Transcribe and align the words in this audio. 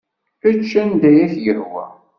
Ečč 0.49 0.71
anda 0.81 1.07
ay 1.09 1.17
ak-yehwa. 1.25 1.85